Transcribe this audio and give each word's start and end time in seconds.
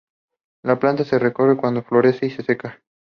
La 0.63 0.79
planta 0.79 1.05
se 1.05 1.19
recoge 1.19 1.57
cuando 1.57 1.83
florece 1.83 2.25
y 2.25 2.31
se 2.31 2.41
seca. 2.41 2.81